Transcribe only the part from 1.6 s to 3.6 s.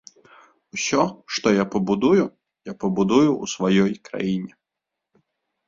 пабудую, я пабудую ў